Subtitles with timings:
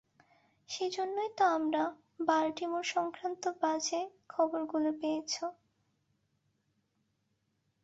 [0.69, 1.83] সেইজন্যই তো তোমরা
[2.27, 4.01] বাল্টিমোর-সংক্রান্ত বাজে
[4.29, 5.33] খবরগুলো পেয়েছ।